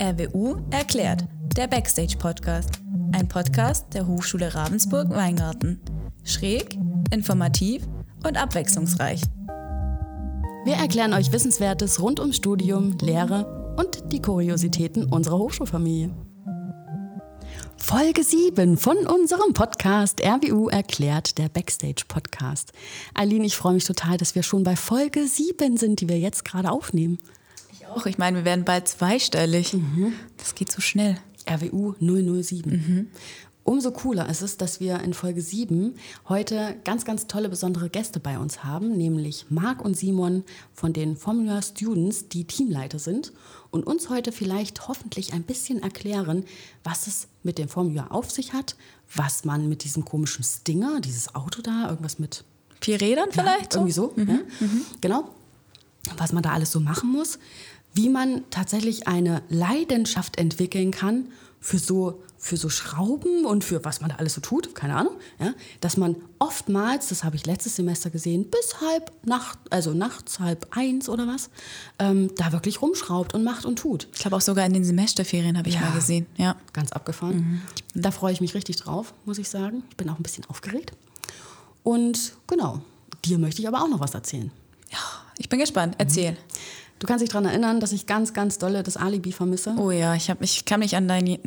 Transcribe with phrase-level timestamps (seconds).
[0.00, 1.24] RWU erklärt,
[1.56, 2.70] der Backstage-Podcast.
[3.10, 5.80] Ein Podcast der Hochschule Ravensburg-Weingarten.
[6.22, 6.78] Schräg,
[7.12, 7.82] informativ
[8.24, 9.22] und abwechslungsreich.
[10.64, 16.14] Wir erklären euch Wissenswertes rund ums Studium, Lehre und die Kuriositäten unserer Hochschulfamilie.
[17.76, 22.72] Folge 7 von unserem Podcast RWU erklärt, der Backstage-Podcast.
[23.14, 26.44] Eileen, ich freue mich total, dass wir schon bei Folge 7 sind, die wir jetzt
[26.44, 27.18] gerade aufnehmen
[27.90, 28.06] auch.
[28.06, 29.74] Ich meine, wir werden bald zweistellig.
[29.74, 30.12] Mhm.
[30.36, 31.18] Das geht so schnell.
[31.48, 32.70] RWU 007.
[32.70, 33.06] Mhm.
[33.68, 35.94] Umso cooler ist es, dass wir in Folge 7
[36.26, 41.18] heute ganz, ganz tolle, besondere Gäste bei uns haben, nämlich Marc und Simon von den
[41.18, 43.34] Formula Students, die Teamleiter sind
[43.70, 46.44] und uns heute vielleicht hoffentlich ein bisschen erklären,
[46.82, 48.74] was es mit dem Formula auf sich hat,
[49.14, 52.44] was man mit diesem komischen Stinger, dieses Auto da, irgendwas mit
[52.80, 53.74] vier Rädern vielleicht?
[53.74, 54.14] Ja, irgendwie so.
[54.16, 54.28] Mhm.
[54.28, 54.66] Ja.
[54.66, 54.82] Mhm.
[55.02, 55.28] Genau.
[56.16, 57.38] Was man da alles so machen muss
[57.98, 64.00] wie man tatsächlich eine Leidenschaft entwickeln kann für so, für so Schrauben und für was
[64.00, 67.74] man da alles so tut, keine Ahnung, ja, dass man oftmals, das habe ich letztes
[67.74, 71.50] Semester gesehen, bis halb Nacht, also nachts halb eins oder was,
[71.98, 74.06] ähm, da wirklich rumschraubt und macht und tut.
[74.12, 76.26] Ich glaube auch sogar in den Semesterferien habe ich ja, mal gesehen.
[76.36, 76.54] Ja.
[76.72, 77.62] Ganz abgefahren.
[77.94, 78.00] Mhm.
[78.00, 79.82] Da freue ich mich richtig drauf, muss ich sagen.
[79.90, 80.92] Ich bin auch ein bisschen aufgeregt.
[81.82, 82.80] Und genau,
[83.24, 84.52] dir möchte ich aber auch noch was erzählen.
[84.92, 84.98] Ja,
[85.36, 85.96] ich bin gespannt.
[85.98, 86.30] Erzähl.
[86.32, 86.36] Mhm.
[86.98, 89.74] Du kannst dich daran erinnern, dass ich ganz, ganz dolle das Alibi vermisse.
[89.78, 91.38] Oh ja, ich, hab, ich kann mich an deine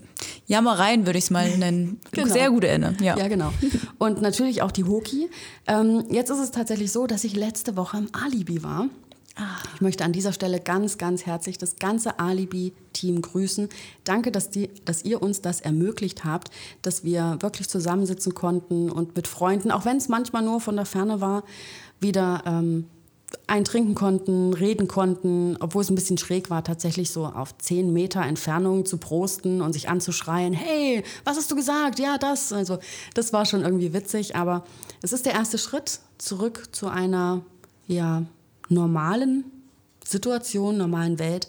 [0.48, 2.32] Jammereien, würde ich es mal nennen, genau.
[2.32, 2.98] sehr gut erinnern.
[3.02, 3.18] Ja.
[3.18, 3.52] ja, genau.
[3.98, 5.30] Und natürlich auch die Hoki.
[5.68, 8.88] Ähm, jetzt ist es tatsächlich so, dass ich letzte Woche im Alibi war.
[9.36, 9.58] Ah.
[9.76, 13.70] Ich möchte an dieser Stelle ganz, ganz herzlich das ganze Alibi-Team grüßen.
[14.04, 19.16] Danke, dass, die, dass ihr uns das ermöglicht habt, dass wir wirklich zusammensitzen konnten und
[19.16, 21.44] mit Freunden, auch wenn es manchmal nur von der Ferne war,
[22.00, 22.88] wieder ähm,
[23.48, 28.22] eintrinken konnten, reden konnten, obwohl es ein bisschen schräg war, tatsächlich so auf zehn Meter
[28.22, 32.00] Entfernung zu prosten und sich anzuschreien, hey, was hast du gesagt?
[32.00, 32.54] Ja, das.
[32.54, 32.80] Also
[33.14, 34.64] das war schon irgendwie witzig, aber
[35.02, 37.42] es ist der erste Schritt zurück zu einer
[37.88, 38.24] ja,
[38.70, 39.46] normalen
[40.06, 41.48] Situation, normalen Welt,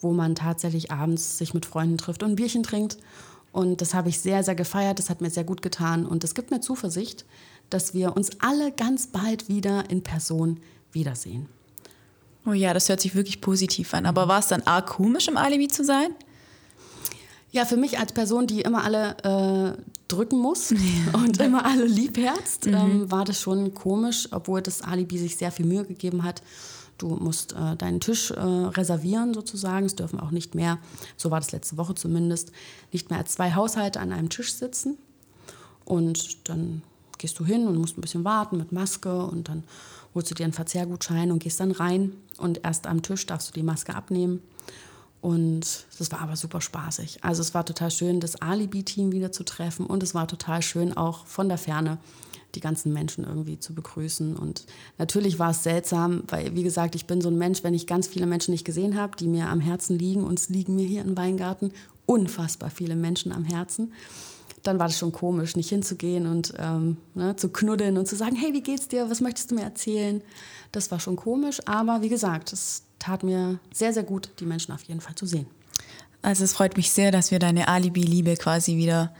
[0.00, 2.98] wo man tatsächlich abends sich mit Freunden trifft und ein Bierchen trinkt.
[3.52, 6.34] Und das habe ich sehr, sehr gefeiert, das hat mir sehr gut getan und es
[6.34, 7.26] gibt mir Zuversicht,
[7.68, 10.60] dass wir uns alle ganz bald wieder in Person
[10.92, 11.48] wiedersehen.
[12.44, 14.06] Oh ja, das hört sich wirklich positiv an.
[14.06, 16.14] Aber war es dann arg komisch, im Alibi zu sein?
[17.52, 20.78] Ja, für mich als Person, die immer alle äh, drücken muss ja.
[21.14, 22.74] und immer alle liebherzt, mhm.
[22.74, 26.42] ähm, war das schon komisch, obwohl das Alibi sich sehr viel Mühe gegeben hat.
[26.98, 29.86] Du musst äh, deinen Tisch äh, reservieren sozusagen.
[29.86, 30.78] Es dürfen auch nicht mehr,
[31.16, 32.52] so war das letzte Woche zumindest,
[32.90, 34.96] nicht mehr als zwei Haushalte an einem Tisch sitzen.
[35.84, 36.82] Und dann
[37.22, 39.64] gehst du hin und musst ein bisschen warten mit Maske und dann
[40.14, 43.52] holst du dir einen Verzehrgutschein und gehst dann rein und erst am Tisch darfst du
[43.52, 44.42] die Maske abnehmen.
[45.20, 47.22] Und das war aber super spaßig.
[47.22, 50.96] Also es war total schön, das Alibi-Team wieder zu treffen und es war total schön,
[50.96, 51.98] auch von der Ferne
[52.56, 54.36] die ganzen Menschen irgendwie zu begrüßen.
[54.36, 54.66] Und
[54.98, 58.08] natürlich war es seltsam, weil, wie gesagt, ich bin so ein Mensch, wenn ich ganz
[58.08, 61.02] viele Menschen nicht gesehen habe, die mir am Herzen liegen, und es liegen mir hier
[61.02, 61.72] im Weingarten
[62.04, 63.92] unfassbar viele Menschen am Herzen
[64.62, 68.36] dann war das schon komisch, nicht hinzugehen und ähm, ne, zu knuddeln und zu sagen,
[68.36, 69.10] hey, wie geht's dir?
[69.10, 70.22] Was möchtest du mir erzählen?
[70.70, 74.72] Das war schon komisch, aber wie gesagt, es tat mir sehr, sehr gut, die Menschen
[74.72, 75.46] auf jeden Fall zu sehen.
[76.22, 79.12] Also es freut mich sehr, dass wir deine Alibi-Liebe quasi wieder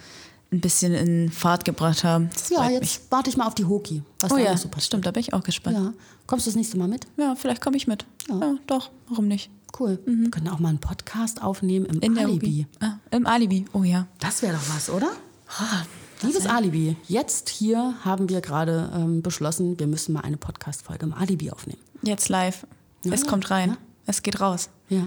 [0.53, 2.31] ein bisschen in Fahrt gebracht haben.
[2.33, 3.01] Das ja, jetzt mich.
[3.11, 4.03] warte ich mal auf die Hoki.
[4.21, 5.77] Was oh ja, so stimmt, da bin ich auch gespannt.
[5.77, 5.93] Ja.
[6.27, 7.07] Kommst du das nächste Mal mit?
[7.17, 8.05] Ja, vielleicht komme ich mit.
[8.29, 8.39] Ja.
[8.39, 8.55] ja.
[8.67, 9.51] doch, warum nicht?
[9.79, 9.99] Cool.
[10.05, 10.25] Mhm.
[10.25, 12.67] Wir können auch mal einen Podcast aufnehmen im in Alibi.
[12.81, 14.07] Ah, Im Alibi, oh ja.
[14.21, 15.11] Das wäre doch was, oder?
[15.59, 15.83] Ah,
[16.23, 21.13] Liebes Alibi, jetzt hier haben wir gerade ähm, beschlossen, wir müssen mal eine Podcast-Folge im
[21.13, 21.81] Alibi aufnehmen.
[22.03, 22.67] Jetzt live.
[23.03, 23.71] Ja, es kommt rein.
[23.71, 23.77] Ja.
[24.07, 24.71] Es geht raus.
[24.89, 25.07] Ja.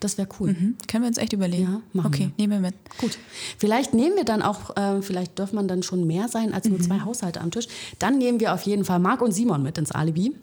[0.00, 0.52] Das wäre cool.
[0.52, 0.76] Mhm.
[0.88, 1.62] Können wir uns echt überlegen.
[1.62, 2.46] Ja, machen okay, wir.
[2.46, 2.74] nehmen wir mit.
[2.98, 3.18] Gut.
[3.58, 6.78] Vielleicht nehmen wir dann auch, äh, vielleicht dürfen man dann schon mehr sein als nur
[6.78, 6.82] mhm.
[6.82, 7.68] zwei Haushalte am Tisch.
[7.98, 10.34] Dann nehmen wir auf jeden Fall Marc und Simon mit ins Alibi.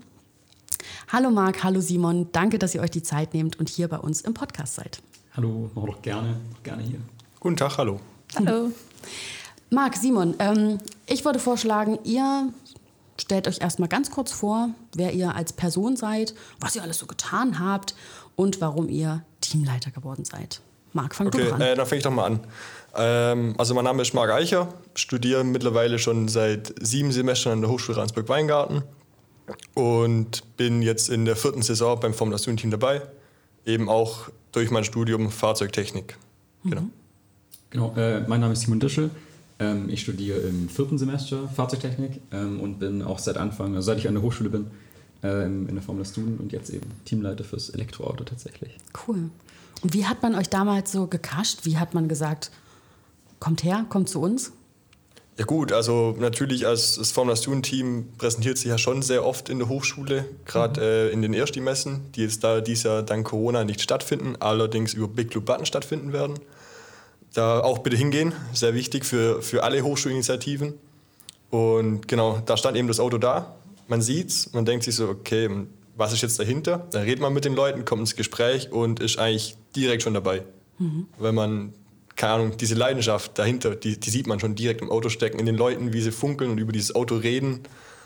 [1.11, 2.29] Hallo Marc, hallo Simon.
[2.31, 5.01] Danke, dass ihr euch die Zeit nehmt und hier bei uns im Podcast seid.
[5.35, 6.99] Hallo, doch gerne, gerne hier.
[7.39, 7.99] Guten Tag, hallo.
[8.35, 8.71] Hallo.
[9.69, 10.77] Marc, Simon, ähm,
[11.07, 12.53] ich würde vorschlagen, ihr
[13.19, 17.05] stellt euch erstmal ganz kurz vor, wer ihr als Person seid, was ihr alles so
[17.05, 17.95] getan habt
[18.35, 20.61] und warum ihr Teamleiter geworden seid.
[20.93, 21.61] Marc, fang okay, du an.
[21.61, 22.39] Äh, dann fange ich doch mal an.
[22.95, 27.71] Ähm, also mein Name ist Marc Eicher, studiere mittlerweile schon seit sieben Semestern an der
[27.71, 28.83] Hochschule Ransburg-Weingarten
[29.73, 33.01] und bin jetzt in der vierten Saison beim Formula Student Team dabei,
[33.65, 36.17] eben auch durch mein Studium Fahrzeugtechnik.
[36.61, 36.69] Mhm.
[36.69, 36.83] Genau,
[37.73, 39.09] äh, mein Name ist Simon Dischel.
[39.59, 43.99] Ähm, ich studiere im vierten Semester Fahrzeugtechnik ähm, und bin auch seit Anfang, also seit
[43.99, 44.67] ich an der Hochschule bin,
[45.23, 48.77] äh, in der Formel Student und jetzt eben Teamleiter fürs Elektroauto tatsächlich.
[49.07, 49.29] Cool.
[49.81, 51.59] Und wie hat man euch damals so gekascht?
[51.63, 52.51] Wie hat man gesagt,
[53.39, 54.51] kommt her, kommt zu uns?
[55.37, 59.49] Ja gut, also natürlich als das Formula Student Team präsentiert sich ja schon sehr oft
[59.49, 60.85] in der Hochschule, gerade mhm.
[60.85, 65.07] äh, in den Ersti-Messen, die jetzt da dieses Jahr dank Corona nicht stattfinden, allerdings über
[65.07, 66.35] Big Blue Button stattfinden werden.
[67.33, 70.73] Da auch bitte hingehen, sehr wichtig für, für alle Hochschulinitiativen.
[71.49, 73.55] Und genau, da stand eben das Auto da,
[73.87, 75.49] man sieht's, man denkt sich so, okay,
[75.95, 76.87] was ist jetzt dahinter?
[76.91, 80.43] Dann redet man mit den Leuten, kommt ins Gespräch und ist eigentlich direkt schon dabei.
[80.79, 81.07] Mhm.
[81.17, 81.73] Weil man
[82.15, 85.45] keine Ahnung, diese Leidenschaft dahinter, die, die sieht man schon direkt im Auto stecken, in
[85.45, 87.61] den Leuten, wie sie funkeln und über dieses Auto reden.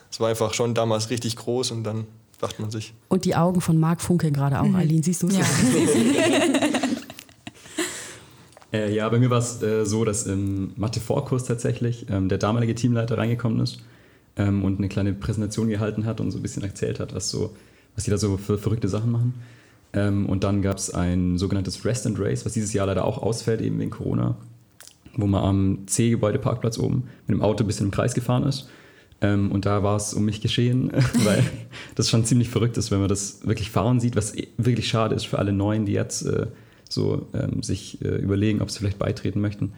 [0.09, 2.05] Das war einfach schon damals richtig groß und dann
[2.39, 2.93] dachte man sich.
[3.09, 4.75] Und die Augen von Marc funkeln gerade auch, mhm.
[4.75, 5.37] Eileen, siehst du es?
[5.37, 5.43] Ja.
[8.73, 12.75] äh, ja, bei mir war es äh, so, dass im Mathe-Vorkurs tatsächlich ähm, der damalige
[12.75, 13.79] Teamleiter reingekommen ist
[14.35, 17.55] ähm, und eine kleine Präsentation gehalten hat und so ein bisschen erzählt hat, was, so,
[17.95, 19.33] was die da so für verrückte Sachen machen.
[19.93, 23.21] Ähm, und dann gab es ein sogenanntes Rest and Race, was dieses Jahr leider auch
[23.21, 24.35] ausfällt, eben wegen Corona,
[25.15, 28.69] wo man am C-Gebäudeparkplatz oben mit dem Auto ein bisschen im Kreis gefahren ist.
[29.21, 30.91] Ähm, und da war es um mich geschehen,
[31.23, 31.43] weil
[31.95, 35.25] das schon ziemlich verrückt ist, wenn man das wirklich fahren sieht, was wirklich schade ist
[35.25, 36.47] für alle Neuen, die jetzt äh,
[36.89, 39.73] so ähm, sich äh, überlegen, ob sie vielleicht beitreten möchten.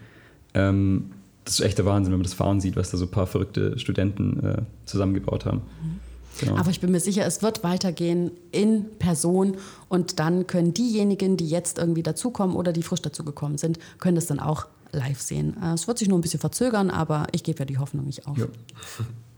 [0.54, 1.12] Ähm,
[1.46, 3.28] das ist echt der Wahnsinn, wenn man das fahren sieht, was da so ein paar
[3.28, 5.62] verrückte Studenten äh, zusammengebaut haben.
[5.82, 6.00] Mhm.
[6.40, 6.58] Genau.
[6.58, 9.58] Aber ich bin mir sicher, es wird weitergehen in Person
[9.90, 14.28] und dann können diejenigen, die jetzt irgendwie dazukommen oder die frisch dazugekommen sind, können das
[14.28, 15.58] dann auch live sehen.
[15.62, 18.28] Äh, es wird sich nur ein bisschen verzögern, aber ich gebe ja die Hoffnung nicht
[18.28, 18.38] auf.
[18.38, 18.46] Ja.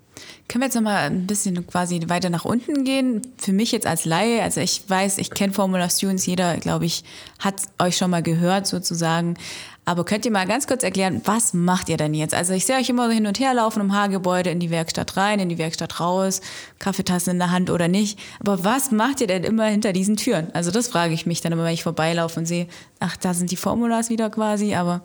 [0.47, 3.21] Können wir jetzt noch mal ein bisschen quasi weiter nach unten gehen?
[3.38, 7.03] Für mich jetzt als Laie, also ich weiß, ich kenne Formula Students, jeder, glaube ich,
[7.39, 9.35] hat euch schon mal gehört sozusagen.
[9.83, 12.33] Aber könnt ihr mal ganz kurz erklären, was macht ihr denn jetzt?
[12.33, 15.18] Also ich sehe euch immer so hin und her laufen im Haargebäude, in die Werkstatt
[15.18, 16.41] rein, in die Werkstatt raus,
[16.77, 18.19] Kaffeetasse in der Hand oder nicht.
[18.39, 20.53] Aber was macht ihr denn immer hinter diesen Türen?
[20.53, 22.67] Also das frage ich mich dann immer, wenn ich vorbeilaufe und sehe,
[23.00, 25.01] ach, da sind die Formulas wieder quasi, aber...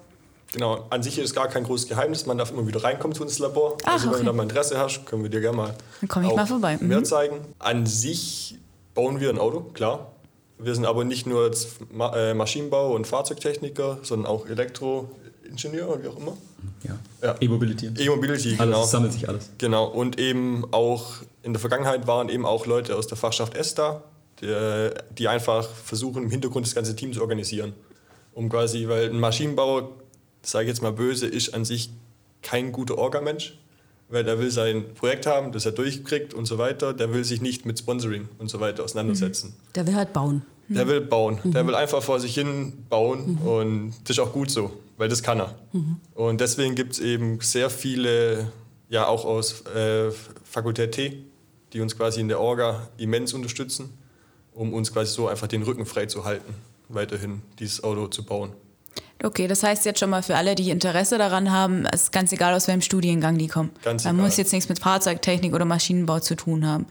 [0.53, 2.27] Genau, an sich ist es gar kein großes Geheimnis.
[2.27, 3.77] Man darf immer wieder reinkommen zu uns Labor.
[3.85, 4.21] Ach, also wenn okay.
[4.21, 6.79] du da mal Interesse hast, können wir dir gerne mal, Dann komme ich mal vorbei.
[6.81, 7.05] mehr mhm.
[7.05, 7.41] zeigen.
[7.59, 8.57] An sich
[8.95, 10.13] bauen wir ein Auto, klar.
[10.59, 11.51] Wir sind aber nicht nur
[12.15, 16.37] äh, Maschinenbau und Fahrzeugtechniker, sondern auch Elektroingenieur und wie auch immer.
[16.85, 16.99] Ja.
[17.23, 17.35] ja.
[17.41, 17.91] E-Mobility.
[17.99, 18.79] E-Mobility, genau.
[18.79, 19.51] Alles, sammelt sich alles.
[19.59, 19.87] Genau.
[19.87, 24.03] Und eben auch in der Vergangenheit waren eben auch Leute aus der Fachschaft ESTA,
[24.41, 27.75] die, die einfach versuchen, im Hintergrund das ganze Team zu organisieren.
[28.33, 29.91] Um quasi, weil ein Maschinenbauer,
[30.51, 31.91] sage ich jetzt mal böse, ist an sich
[32.43, 33.59] kein guter Orgamensch
[34.09, 36.95] weil er will sein Projekt haben, das er durchkriegt und so weiter.
[36.95, 39.49] Der will sich nicht mit Sponsoring und so weiter auseinandersetzen.
[39.49, 39.73] Mhm.
[39.75, 40.43] Der will halt bauen.
[40.69, 41.39] Der will bauen.
[41.43, 41.53] Mhm.
[41.53, 43.49] Der will einfach vor sich hin bauen mhm.
[43.49, 45.55] und das ist auch gut so, weil das kann er.
[45.73, 45.97] Mhm.
[46.15, 48.51] Und deswegen gibt es eben sehr viele,
[48.89, 50.11] ja auch aus äh,
[50.45, 51.25] Fakultät T,
[51.73, 53.91] die uns quasi in der Orga immens unterstützen,
[54.55, 56.55] um uns quasi so einfach den Rücken frei zu halten,
[56.89, 58.53] weiterhin dieses Auto zu bauen.
[59.23, 62.33] Okay, das heißt jetzt schon mal für alle, die Interesse daran haben, es ist ganz
[62.33, 63.71] egal, aus welchem Studiengang die kommen.
[63.83, 64.27] Ganz Man egal.
[64.27, 66.87] muss jetzt nichts mit Fahrzeugtechnik oder Maschinenbau zu tun haben.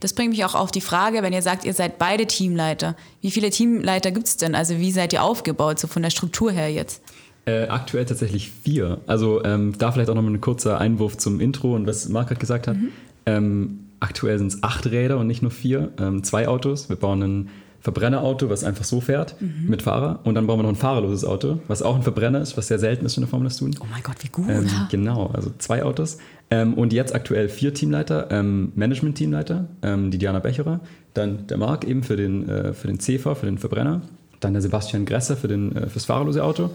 [0.00, 3.30] Das bringt mich auch auf die Frage, wenn ihr sagt, ihr seid beide Teamleiter, wie
[3.30, 4.54] viele Teamleiter gibt es denn?
[4.54, 7.02] Also wie seid ihr aufgebaut, so von der Struktur her jetzt?
[7.46, 9.00] Äh, aktuell tatsächlich vier.
[9.06, 12.28] Also ähm, da vielleicht auch noch mal ein kurzer Einwurf zum Intro und was Marc
[12.28, 12.76] gerade gesagt hat.
[12.76, 12.92] Mhm.
[13.24, 15.90] Ähm, aktuell sind es acht Räder und nicht nur vier.
[15.98, 16.90] Ähm, zwei Autos.
[16.90, 17.48] Wir bauen einen
[17.80, 19.66] Verbrennerauto, was einfach so fährt mhm.
[19.68, 20.20] mit Fahrer.
[20.24, 22.78] Und dann bauen wir noch ein fahrerloses Auto, was auch ein Verbrenner ist, was sehr
[22.78, 23.74] selten ist in der Formel 1 tun.
[23.80, 24.48] Oh mein Gott, wie gut.
[24.48, 26.18] Ähm, genau, also zwei Autos.
[26.50, 30.80] Ähm, und jetzt aktuell vier Teamleiter, ähm, Management-Teamleiter, ähm, die Diana Becherer,
[31.14, 34.02] dann der Marc eben für den, äh, für den CEFA, für den Verbrenner,
[34.40, 36.66] dann der Sebastian Gresser für den, äh, fürs fahrerlose Auto.
[36.66, 36.74] Mhm.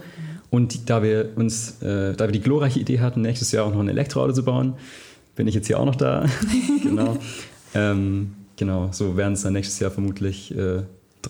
[0.50, 3.72] Und die, da wir uns, äh, da wir die glorreiche Idee hatten, nächstes Jahr auch
[3.72, 4.74] noch ein Elektroauto zu bauen,
[5.34, 6.24] bin ich jetzt hier auch noch da.
[6.82, 7.16] genau.
[7.74, 10.82] Ähm, genau, so werden es dann nächstes Jahr vermutlich äh,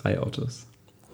[0.03, 0.67] drei Autos.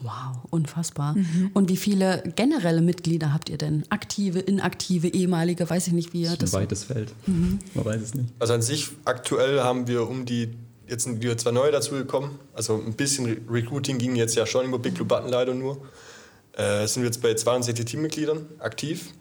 [0.03, 1.15] Wow, unfassbar.
[1.15, 1.51] Mhm.
[1.55, 3.85] Und wie viele generelle Mitglieder habt ihr denn?
[3.89, 6.51] Aktive, inaktive, ehemalige, weiß ich nicht, wie ihr das.
[6.51, 7.12] Ist ein weites Feld.
[7.27, 7.61] Mhm.
[7.75, 8.29] Man weiß es nicht.
[8.41, 10.55] Also an sich, aktuell haben wir um die,
[10.89, 12.31] jetzt sind wir zwei neue dazugekommen.
[12.53, 15.81] Also ein bisschen Recruiting ging jetzt ja schon über Big Blue Button leider nur.
[16.55, 19.12] Äh, sind wir jetzt bei 62 Teammitgliedern aktiv.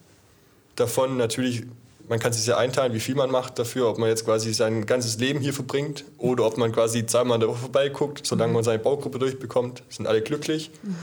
[0.76, 1.64] Davon natürlich
[2.10, 4.86] man kann sich ja einteilen, wie viel man macht dafür, ob man jetzt quasi sein
[4.86, 8.56] ganzes Leben hier verbringt oder ob man quasi zweimal in der Woche vorbeiguckt, solange mhm.
[8.56, 10.72] man seine Baugruppe durchbekommt, sind alle glücklich.
[10.84, 10.96] Mhm.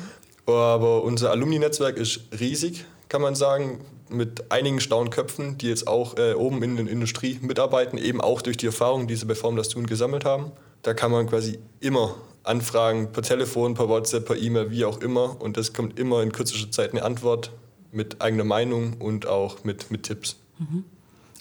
[0.47, 6.17] Aber unser Alumni-Netzwerk ist riesig, kann man sagen, mit einigen schlauen Köpfen, die jetzt auch
[6.17, 9.57] äh, oben in der Industrie mitarbeiten, eben auch durch die Erfahrung, die sie bei Form
[9.57, 10.53] das Tun gesammelt haben.
[10.83, 12.15] Da kann man quasi immer
[12.45, 15.41] anfragen, per Telefon, per WhatsApp, per E-Mail, wie auch immer.
[15.41, 17.51] Und das kommt immer in kürzester Zeit eine Antwort
[17.93, 20.37] mit eigener Meinung und auch mit, mit Tipps.
[20.59, 20.85] Mhm.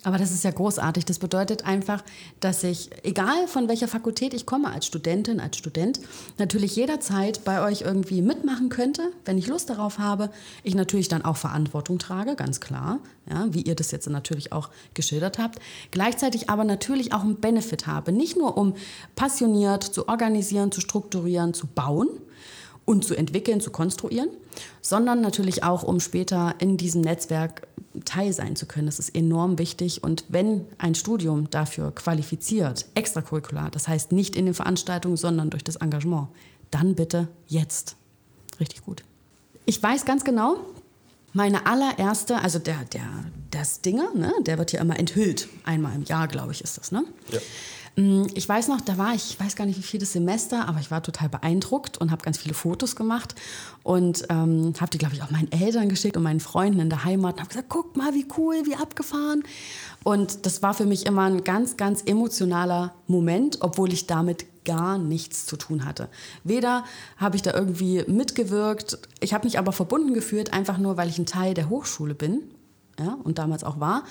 [0.04, 1.06] Aber das ist ja großartig.
[1.06, 2.04] Das bedeutet einfach,
[2.40, 6.00] dass ich, egal von welcher Fakultät ich komme, als Studentin, als Student,
[6.38, 10.30] natürlich jederzeit bei euch irgendwie mitmachen könnte, wenn ich Lust darauf habe.
[10.64, 14.70] Ich natürlich dann auch Verantwortung trage, ganz klar, ja, wie ihr das jetzt natürlich auch
[14.94, 15.60] geschildert habt.
[15.92, 18.12] Gleichzeitig aber natürlich auch einen Benefit habe.
[18.12, 18.76] Nicht nur um
[19.16, 22.08] passioniert zu organisieren, zu strukturieren, zu bauen,
[22.88, 24.30] und zu entwickeln, zu konstruieren,
[24.82, 27.68] sondern natürlich auch, um später in diesem Netzwerk
[28.06, 28.86] Teil sein zu können.
[28.86, 30.04] Das ist enorm wichtig.
[30.06, 35.66] Und wenn ein Studium dafür qualifiziert, extracurricular, das heißt nicht in den Veranstaltungen, sondern durch
[35.66, 36.30] das Engagement,
[36.72, 37.98] dann bitte jetzt.
[38.58, 39.04] Richtig gut.
[39.66, 40.56] Ich weiß ganz genau,
[41.34, 43.06] meine allererste, also der, der,
[43.52, 45.50] das Dinger, ne, der wird ja immer enthüllt.
[45.66, 47.04] Einmal im Jahr, glaube ich, ist das, ne?
[47.34, 47.40] Ja.
[47.98, 50.80] Mm, ich weiß noch, da war ich, ich weiß gar nicht wie vieles Semester, aber
[50.80, 53.34] ich war total beeindruckt und habe ganz viele Fotos gemacht
[53.84, 57.04] und ähm, habe die, glaube ich, auch meinen Eltern geschickt und meinen Freunden in der
[57.04, 59.44] Heimat und habe gesagt, guck mal, wie cool, wie abgefahren.
[60.04, 65.00] Und das war für mich immer ein ganz, ganz emotionaler Moment, obwohl ich damit gar
[65.00, 66.08] nichts zu tun hatte.
[66.44, 66.84] Weder
[67.18, 71.18] habe ich da irgendwie mitgewirkt, ich habe mich aber verbunden gefühlt, einfach nur, weil ich
[71.18, 72.44] ein Teil der Hochschule bin
[73.00, 74.04] ja, und damals auch war.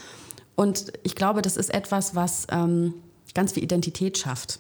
[0.56, 2.48] Und ich glaube, das ist etwas, was...
[2.50, 2.94] Ähm,
[3.36, 4.58] ganz viel Identität schafft,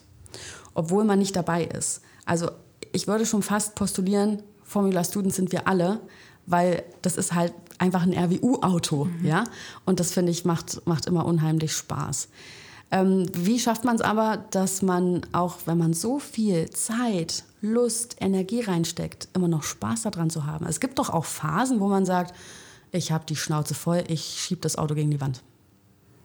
[0.74, 2.02] obwohl man nicht dabei ist.
[2.26, 2.50] Also
[2.92, 6.00] ich würde schon fast postulieren, Formula Students sind wir alle,
[6.46, 9.26] weil das ist halt einfach ein RWU-Auto, mhm.
[9.26, 9.44] ja.
[9.84, 12.28] Und das finde ich macht, macht immer unheimlich Spaß.
[12.90, 18.16] Ähm, wie schafft man es aber, dass man auch, wenn man so viel Zeit, Lust,
[18.20, 20.66] Energie reinsteckt, immer noch Spaß daran zu haben?
[20.66, 22.34] Es gibt doch auch Phasen, wo man sagt,
[22.92, 25.42] ich habe die Schnauze voll, ich schiebe das Auto gegen die Wand.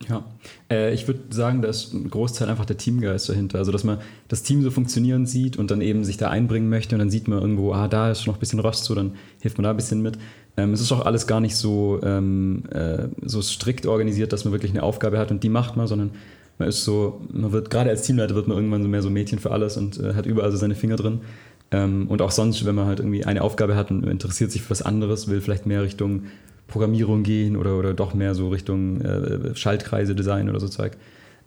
[0.09, 0.25] Ja,
[0.69, 3.59] äh, ich würde sagen, da ist ein Großteil einfach der Teamgeist dahinter.
[3.59, 6.95] Also, dass man das Team so funktionieren sieht und dann eben sich da einbringen möchte
[6.95, 9.57] und dann sieht man irgendwo, ah, da ist noch ein bisschen Rost, so dann hilft
[9.57, 10.17] man da ein bisschen mit.
[10.57, 14.51] Ähm, es ist auch alles gar nicht so, ähm, äh, so strikt organisiert, dass man
[14.51, 16.11] wirklich eine Aufgabe hat und die macht man, sondern
[16.57, 19.39] man ist so, man wird, gerade als Teamleiter wird man irgendwann so mehr so Mädchen
[19.39, 21.21] für alles und äh, hat überall so seine Finger drin.
[21.71, 24.71] Ähm, und auch sonst, wenn man halt irgendwie eine Aufgabe hat und interessiert sich für
[24.71, 26.23] was anderes, will vielleicht mehr Richtung
[26.71, 30.93] Programmierung gehen oder, oder doch mehr so Richtung äh, Schaltkreise, Design oder so Zeug,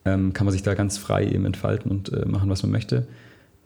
[0.05, 3.07] ähm, kann man sich da ganz frei eben entfalten und äh, machen, was man möchte.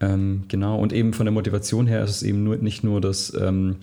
[0.01, 3.33] Ähm, genau, und eben von der Motivation her ist es eben nur, nicht nur das,
[3.39, 3.77] ähm,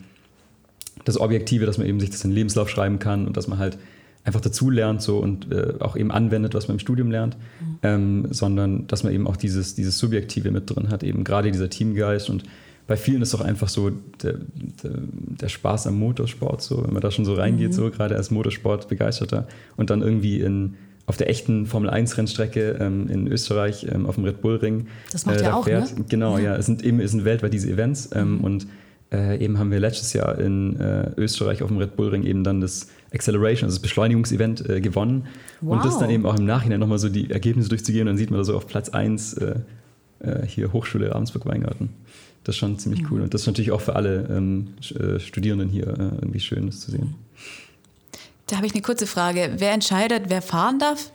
[1.03, 3.59] das Objektive, dass man eben sich das in den Lebenslauf schreiben kann und dass man
[3.59, 3.77] halt
[4.23, 7.77] einfach dazu lernt so und äh, auch eben anwendet, was man im Studium lernt, mhm.
[7.83, 11.69] ähm, sondern dass man eben auch dieses, dieses Subjektive mit drin hat, eben gerade dieser
[11.69, 12.43] Teamgeist und
[12.87, 13.89] bei vielen ist doch einfach so
[14.21, 14.33] der,
[14.83, 17.73] der, der, Spaß am Motorsport, so, wenn man da schon so reingeht, mhm.
[17.73, 20.75] so gerade als Motorsportbegeisterter und dann irgendwie in,
[21.07, 24.87] auf der echten Formel 1 Rennstrecke ähm, in Österreich ähm, auf dem Red Bull Ring.
[25.11, 25.97] Das macht äh, ja da auch, fährt.
[25.97, 26.05] ne?
[26.07, 26.43] Genau, ja.
[26.43, 26.55] ja.
[26.57, 28.43] Es sind eben es sind weltweit diese Events ähm, mhm.
[28.43, 28.67] und
[29.11, 32.43] äh, eben haben wir letztes Jahr in äh, Österreich auf dem Red Bull Ring eben
[32.43, 35.25] dann das Acceleration, also das Beschleunigungsevent äh, gewonnen.
[35.61, 35.77] Wow.
[35.77, 38.29] Und das dann eben auch im Nachhinein nochmal so die Ergebnisse durchzugehen und dann sieht
[38.29, 39.55] man da so auf Platz 1 äh,
[40.19, 41.89] äh, hier Hochschule Ravensburg-Weingarten.
[42.45, 43.21] Das ist schon ziemlich cool.
[43.21, 46.79] Und das ist natürlich auch für alle ähm, äh, Studierenden hier äh, irgendwie schön, das
[46.79, 47.15] zu sehen.
[48.47, 49.55] Da habe ich eine kurze Frage.
[49.57, 51.11] Wer entscheidet, wer fahren darf?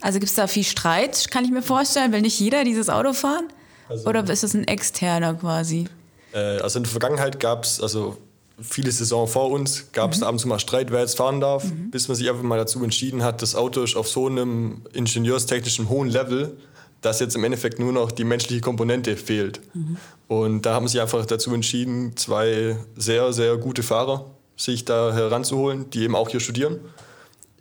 [0.00, 2.12] Also gibt es da viel Streit, kann ich mir vorstellen?
[2.12, 3.48] Will nicht jeder dieses Auto fahren?
[3.88, 5.88] Also, Oder ist das ein externer quasi?
[6.32, 8.16] Äh, also in der Vergangenheit gab es, also
[8.62, 10.24] viele Saison vor uns, gab es mhm.
[10.24, 11.90] ab und zu mal Streit, wer jetzt fahren darf, mhm.
[11.90, 15.88] bis man sich einfach mal dazu entschieden hat, das Auto ist auf so einem ingenieurstechnischen
[15.88, 16.56] hohen Level,
[17.00, 19.60] dass jetzt im Endeffekt nur noch die menschliche Komponente fehlt.
[19.74, 19.96] Mhm.
[20.28, 24.26] Und da haben sie einfach dazu entschieden, zwei sehr, sehr gute Fahrer
[24.56, 26.78] sich da heranzuholen, die eben auch hier studieren,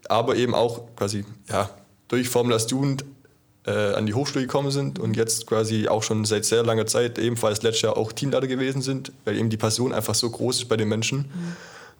[0.09, 1.69] aber eben auch quasi ja,
[2.09, 3.05] durch Formula Student
[3.65, 7.17] äh, an die Hochschule gekommen sind und jetzt quasi auch schon seit sehr langer Zeit
[7.17, 10.69] ebenfalls letztes Jahr auch Teamleiter gewesen sind, weil eben die Passion einfach so groß ist
[10.69, 11.19] bei den Menschen.
[11.19, 11.55] Mhm.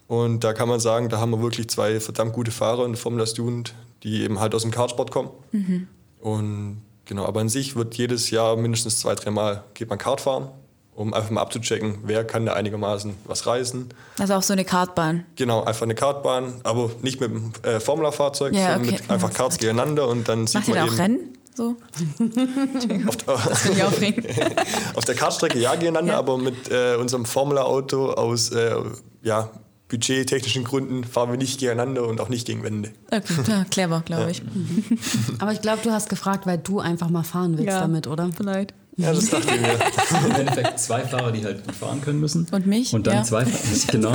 [0.08, 3.26] Und da kann man sagen, da haben wir wirklich zwei verdammt gute Fahrer in Formula
[3.28, 5.30] Student, die eben halt aus dem Kartsport kommen.
[5.52, 5.88] Mhm.
[6.20, 10.50] Und Genau, aber an sich wird jedes Jahr mindestens zwei, dreimal geht man Kart fahren,
[10.94, 13.90] um einfach mal abzuchecken, wer kann da einigermaßen was reisen.
[14.20, 15.26] Also auch so eine Kartbahn.
[15.36, 19.02] Genau, einfach eine Kartbahn, aber nicht mit einem äh, Formula-Fahrzeug, ja, sondern okay.
[19.02, 21.38] mit einfach Karts gegeneinander und dann Macht sieht man ihr da auch Rennen?
[21.56, 21.78] So.
[23.08, 23.34] auf, der,
[24.94, 26.20] auf der Kartstrecke ja gegeneinander, ja.
[26.20, 28.76] aber mit äh, unserem Formula-Auto aus äh,
[29.24, 29.50] ja,
[29.90, 32.92] budgettechnischen Gründen fahren wir nicht gegeneinander und auch nicht gegen Wände.
[33.12, 34.30] Okay, klar, clever, glaube ja.
[34.30, 34.44] ich.
[35.40, 38.30] Aber ich glaube, du hast gefragt, weil du einfach mal fahren willst ja, damit, oder?
[38.36, 38.74] Vielleicht.
[38.98, 40.30] Ja, das dachte ich mir.
[40.30, 42.46] Im Endeffekt zwei Fahrer, die halt gut fahren können müssen.
[42.52, 42.94] Und mich?
[42.94, 43.24] Und dann ja.
[43.24, 43.46] zwei,
[43.92, 44.14] genau,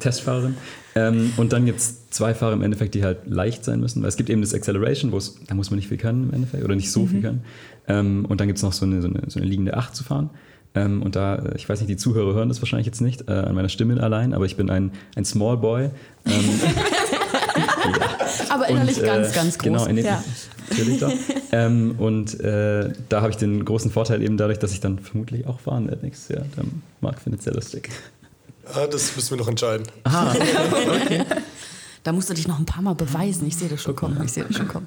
[0.00, 0.56] Testfahrerin.
[0.94, 4.02] Ähm, und dann gibt es zwei Fahrer im Endeffekt, die halt leicht sein müssen.
[4.02, 6.34] Weil es gibt eben das Acceleration, wo es, da muss man nicht viel können im
[6.34, 7.08] Endeffekt, oder nicht so mhm.
[7.08, 7.44] viel können.
[7.86, 10.02] Ähm, und dann gibt es noch so eine, so, eine, so eine liegende Acht zu
[10.02, 10.30] fahren.
[10.74, 13.32] Ähm, und da, äh, ich weiß nicht, die Zuhörer hören das wahrscheinlich jetzt nicht äh,
[13.32, 15.90] an meiner Stimme allein, aber ich bin ein, ein Small Boy.
[16.26, 16.32] Ähm,
[18.48, 19.64] Aber innerlich Und, äh, ganz, ganz groß.
[19.64, 20.22] Genau, innerlich, Ja.
[20.70, 21.12] natürlich doch.
[21.52, 25.46] ähm, und äh, da habe ich den großen Vorteil eben dadurch, dass ich dann vermutlich
[25.46, 26.44] auch fahren werde nächstes Jahr.
[26.56, 26.64] Der
[27.00, 27.90] Marc findet es sehr lustig.
[28.74, 29.86] Ja, das müssen wir noch entscheiden.
[32.02, 33.46] Da musst du dich noch ein paar Mal beweisen.
[33.46, 34.20] Ich sehe das schon kommen.
[34.24, 34.86] Ich sehe das schon kommen.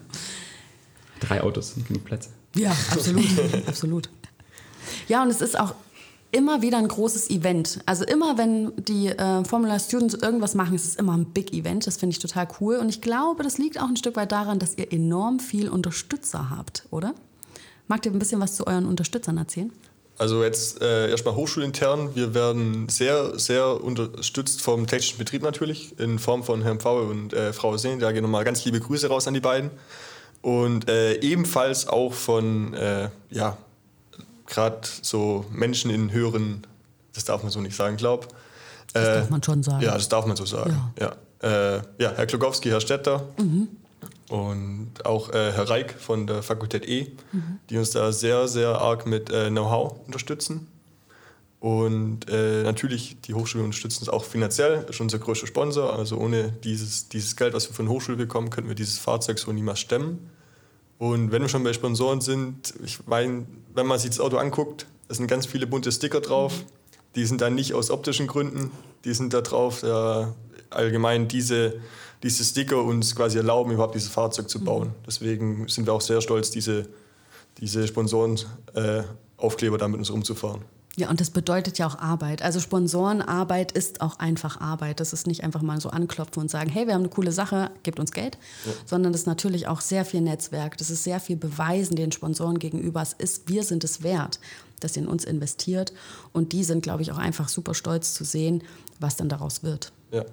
[1.20, 2.30] Drei Autos sind genug Plätze.
[2.56, 3.24] Ja, absolut,
[3.68, 4.10] absolut.
[5.08, 5.74] Ja, und es ist auch
[6.32, 7.80] immer wieder ein großes Event.
[7.86, 11.88] Also immer, wenn die äh, Formula Students irgendwas machen, ist es immer ein Big Event.
[11.88, 12.78] Das finde ich total cool.
[12.78, 16.50] Und ich glaube, das liegt auch ein Stück weit daran, dass ihr enorm viel Unterstützer
[16.50, 17.14] habt, oder?
[17.88, 19.72] Mag ihr ein bisschen was zu euren Unterstützern erzählen?
[20.18, 22.16] Also jetzt äh, erstmal hochschulintern.
[22.16, 27.34] Wir werden sehr, sehr unterstützt vom technischen Betrieb natürlich, in Form von Herrn Pfaue und
[27.34, 28.00] äh, Frau Sehn.
[28.00, 29.70] Da gehen nochmal ganz liebe Grüße raus an die beiden.
[30.42, 33.58] Und äh, ebenfalls auch von, äh, ja,
[34.48, 36.66] gerade so Menschen in höheren,
[37.14, 38.28] das darf man so nicht sagen, glaub.
[38.94, 39.84] Das Äh, darf man schon sagen.
[39.84, 40.76] Ja, das darf man so sagen.
[41.00, 43.24] Ja, Äh, ja Herr Klugowski, Herr Stetter
[44.30, 47.12] und auch äh, Herr Reik von der Fakultät E,
[47.70, 50.68] die uns da sehr, sehr arg mit äh, Know-how unterstützen.
[51.60, 55.98] Und äh, natürlich, die Hochschule unterstützen uns auch finanziell, ist unser größter Sponsor.
[55.98, 59.40] Also ohne dieses, dieses Geld, was wir von der Hochschule bekommen, könnten wir dieses Fahrzeug
[59.40, 60.30] so niemals stemmen.
[61.00, 64.88] Und wenn wir schon bei Sponsoren sind, ich meine, wenn man sich das Auto anguckt,
[65.08, 66.54] da sind ganz viele bunte Sticker drauf.
[67.16, 68.72] Die sind dann nicht aus optischen Gründen,
[69.06, 70.36] die sind da drauf, da
[70.70, 71.80] allgemein diese,
[72.24, 74.92] diese Sticker uns quasi erlauben, überhaupt dieses Fahrzeug zu bauen.
[75.06, 76.88] Deswegen sind wir auch sehr stolz, diese,
[77.60, 79.04] diese Sponsoren-Aufkleber äh,
[79.38, 80.62] Aufkleber da mit uns rumzufahren.
[80.98, 82.42] Ja, und das bedeutet ja auch Arbeit.
[82.42, 85.00] Also Sponsorenarbeit ist auch einfach Arbeit.
[85.00, 87.70] Das ist nicht einfach mal so anklopfen und sagen, hey, wir haben eine coole Sache,
[87.84, 88.40] gebt uns Geld,
[88.86, 90.76] sondern das ist natürlich auch sehr viel Netzwerk.
[90.78, 93.04] Das ist sehr viel Beweisen den Sponsoren gegenüber.
[93.04, 94.40] Es ist, wir sind es wert,
[94.80, 95.94] dass ihr in uns investiert.
[96.34, 98.64] Und die sind, glaube ich, auch einfach super stolz zu sehen,
[99.00, 99.92] was dann daraus wird.
[100.12, 100.26] Ja.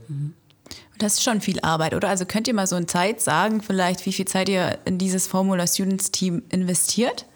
[0.97, 2.09] Das ist schon viel Arbeit, oder?
[2.09, 5.27] Also könnt ihr mal so in Zeit sagen, vielleicht, wie viel Zeit ihr in dieses
[5.27, 7.27] Formula Students Team investiert?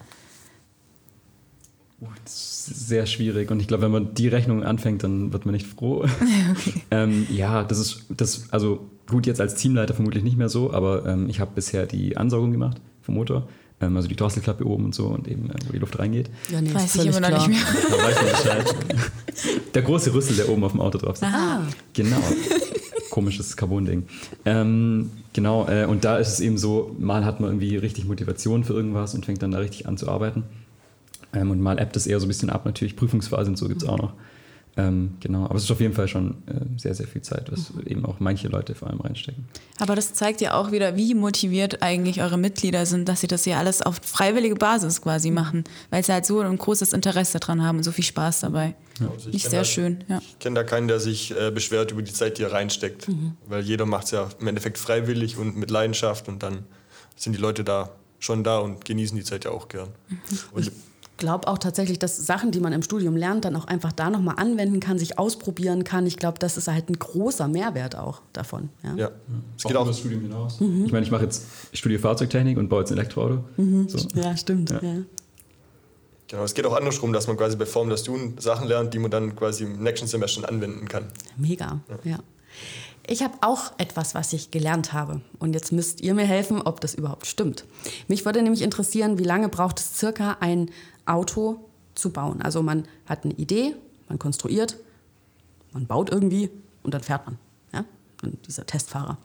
[2.23, 5.53] Das ist sehr schwierig und ich glaube, wenn man die Rechnung anfängt, dann wird man
[5.53, 6.05] nicht froh.
[6.91, 11.05] ähm, ja, das ist das, also gut, jetzt als Teamleiter vermutlich nicht mehr so, aber
[11.05, 13.47] ähm, ich habe bisher die Ansaugung gemacht vom Motor,
[13.81, 16.29] ähm, also die Drosselklappe oben und so und eben, äh, wo die Luft reingeht.
[16.51, 17.59] Ja, nee, Weiß ich immer noch nicht mehr.
[17.89, 18.75] Da weiß man Bescheid.
[19.73, 21.31] Der große Rüssel, der oben auf dem Auto drauf sitzt.
[21.33, 21.61] Ah,
[21.93, 22.21] Genau.
[23.09, 24.03] Komisches Carbon-Ding.
[24.45, 28.63] Ähm, genau, äh, und da ist es eben so, mal hat man irgendwie richtig Motivation
[28.63, 30.43] für irgendwas und fängt dann da richtig an zu arbeiten.
[31.33, 32.95] Ähm, und mal ebbt es eher so ein bisschen ab, natürlich.
[32.95, 34.13] Prüfungsphase und so gibt es auch noch.
[34.77, 37.71] Ähm, genau, aber es ist auf jeden Fall schon äh, sehr, sehr viel Zeit, was
[37.85, 39.45] eben auch manche Leute vor allem reinstecken.
[39.79, 43.45] Aber das zeigt ja auch wieder, wie motiviert eigentlich eure Mitglieder sind, dass sie das
[43.45, 47.61] ja alles auf freiwillige Basis quasi machen, weil sie halt so ein großes Interesse dran
[47.63, 48.75] haben und so viel Spaß dabei.
[49.01, 50.19] Also ich sehr da- schön, ja.
[50.19, 53.07] Ich kenne da keinen, der sich äh, beschwert über die Zeit, die er reinsteckt.
[53.47, 56.59] Weil jeder macht es ja im Endeffekt freiwillig und mit Leidenschaft und dann
[57.17, 57.89] sind die Leute da
[58.19, 59.89] schon da und genießen die Zeit ja auch gern.
[60.53, 60.71] Und ich
[61.19, 64.35] glaube auch tatsächlich, dass Sachen, die man im Studium lernt, dann auch einfach da nochmal
[64.37, 66.07] anwenden kann, sich ausprobieren kann.
[66.07, 68.69] Ich glaube, das ist halt ein großer Mehrwert auch davon.
[68.83, 68.95] Ja?
[68.95, 69.11] ja,
[69.55, 70.59] es geht auch, das Studium hinaus.
[70.59, 73.43] Ich meine, ich mache jetzt, ich studiere Fahrzeugtechnik und baue jetzt ein Elektroauto.
[73.57, 74.07] So.
[74.15, 74.71] Ja, stimmt.
[74.71, 74.81] Ja.
[74.81, 74.95] Ja.
[76.27, 79.11] genau, es geht auch andersrum, dass man quasi bei Formula Student Sachen lernt, die man
[79.11, 81.05] dann quasi im nächsten Semester anwenden kann.
[81.37, 82.19] Mega, ja.
[83.11, 85.21] Ich habe auch etwas, was ich gelernt habe.
[85.39, 87.65] Und jetzt müsst ihr mir helfen, ob das überhaupt stimmt.
[88.07, 90.69] Mich würde nämlich interessieren, wie lange braucht es circa, ein
[91.09, 91.59] Auto
[91.95, 92.41] zu bauen?
[92.41, 93.75] Also man hat eine Idee,
[94.07, 94.77] man konstruiert,
[95.71, 96.49] man baut irgendwie
[96.83, 97.37] und dann fährt man.
[97.73, 97.85] Ja?
[98.23, 99.17] Und dieser Testfahrer.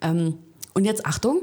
[0.00, 0.38] Ähm,
[0.74, 1.40] und jetzt Achtung,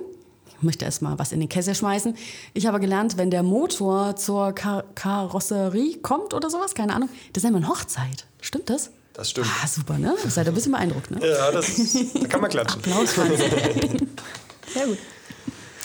[0.60, 2.16] ich möchte erstmal was in den Kessel schmeißen.
[2.54, 7.44] Ich habe gelernt, wenn der Motor zur Kar Karosserie kommt oder sowas, keine Ahnung, das
[7.44, 8.26] nennt man Hochzeit.
[8.42, 8.92] Stimmt das?
[9.14, 9.48] Das stimmt.
[9.64, 10.16] Ah, super, ne?
[10.24, 11.26] Ihr seid ein bisschen beeindruckt, ne?
[11.26, 11.76] Ja, das,
[12.14, 12.80] da kann man klatschen.
[12.82, 13.16] Applaus.
[14.74, 14.98] Sehr gut.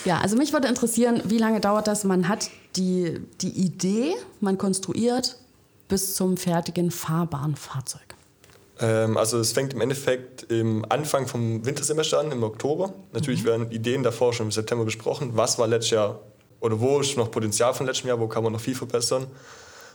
[0.04, 2.04] Ja, also mich würde interessieren, wie lange dauert das?
[2.04, 5.38] Man hat die, die Idee, man konstruiert
[5.88, 8.14] bis zum fertigen fahrbaren Fahrzeug.
[8.80, 12.92] Ähm, also es fängt im Endeffekt im Anfang vom Wintersemester an, im Oktober.
[13.12, 15.32] Natürlich werden Ideen davor schon im September besprochen.
[15.34, 16.20] Was war letztes Jahr
[16.60, 19.26] oder wo ist noch Potenzial von letztem Jahr, wo kann man noch viel verbessern?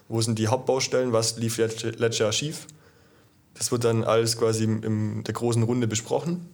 [0.07, 2.67] Wo sind die Hauptbaustellen, was lief letzt- letztes Jahr schief?
[3.55, 6.47] Das wird dann alles quasi in, der großen Runde besprochen.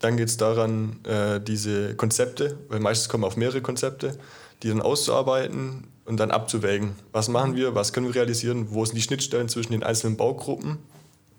[0.00, 4.18] Dann geht es daran, äh, diese Konzepte, weil meistens kommen auch mehrere Konzepte,
[4.62, 6.92] die dann auszuarbeiten und dann abzuwägen.
[7.12, 10.78] Was machen wir, was können wir realisieren, wo sind die Schnittstellen zwischen den einzelnen Baugruppen,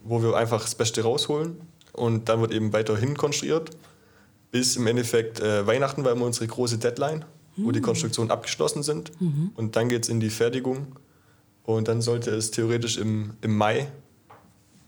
[0.03, 1.57] wo wir einfach das Beste rausholen.
[1.93, 3.71] Und dann wird eben weiterhin konstruiert,
[4.51, 7.25] bis im Endeffekt äh, Weihnachten war immer unsere große Deadline,
[7.57, 9.11] wo die Konstruktionen abgeschlossen sind.
[9.55, 10.87] Und dann geht es in die Fertigung.
[11.63, 13.87] Und dann sollte es theoretisch im, im Mai,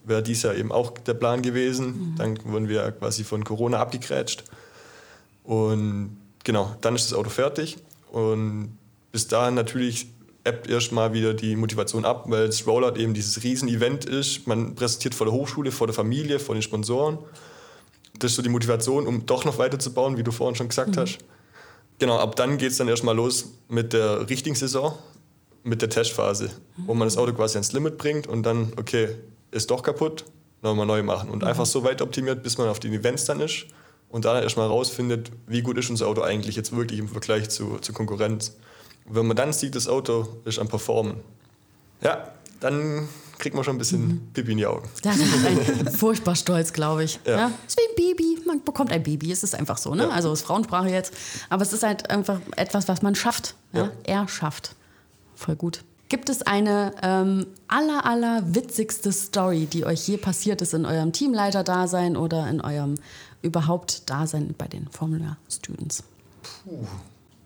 [0.05, 2.15] wäre dies Jahr eben auch der Plan gewesen.
[2.17, 4.45] Dann wurden wir quasi von Corona abgegrätscht.
[5.43, 7.77] Und genau, dann ist das Auto fertig.
[8.13, 8.77] Und
[9.11, 10.07] bis dahin natürlich
[10.43, 14.45] ebbt erstmal wieder die Motivation ab, weil das Rollout eben dieses Riesen-Event ist.
[14.45, 17.17] Man präsentiert vor der Hochschule, vor der Familie, vor den Sponsoren.
[18.19, 20.99] Das ist so die Motivation, um doch noch weiterzubauen, wie du vorhin schon gesagt mhm.
[20.99, 21.17] hast.
[21.97, 24.95] Genau, ab dann geht es dann erstmal los mit der richtigen Saison,
[25.63, 26.87] mit der Testphase, mhm.
[26.87, 29.15] wo man das Auto quasi ans Limit bringt und dann, okay,
[29.49, 30.25] ist doch kaputt,
[30.61, 31.31] nochmal neu machen.
[31.31, 31.47] Und mhm.
[31.47, 33.65] einfach so weit optimiert, bis man auf den Events dann ist
[34.13, 37.79] und dann erstmal rausfindet, wie gut ist unser Auto eigentlich jetzt wirklich im Vergleich zu,
[37.79, 38.55] zur Konkurrenz.
[39.05, 41.15] Und wenn man dann sieht, das Auto ist am Performen,
[41.99, 42.27] ja,
[42.59, 44.21] dann kriegt man schon ein bisschen mhm.
[44.31, 44.87] Pipi in die Augen.
[45.01, 47.19] Das ist ein furchtbar stolz, glaube ich.
[47.25, 47.37] Ja.
[47.37, 47.51] ja.
[47.65, 48.37] Es ist wie ein Baby.
[48.45, 49.31] Man bekommt ein Baby.
[49.31, 49.95] Es ist einfach so.
[49.95, 50.03] Ne?
[50.03, 50.09] Ja.
[50.09, 51.11] Also ist Frauensprache jetzt.
[51.49, 53.55] Aber es ist halt einfach etwas, was man schafft.
[53.71, 53.85] Ja?
[53.85, 53.91] ja.
[54.03, 54.75] Er schafft.
[55.35, 55.83] Voll gut.
[56.09, 61.11] Gibt es eine ähm, aller, aller witzigste Story, die euch je passiert ist in eurem
[61.11, 62.99] Teamleiter-Dasein oder in eurem
[63.43, 66.03] überhaupt Dasein bei den Formula Students?
[66.63, 66.87] Puh.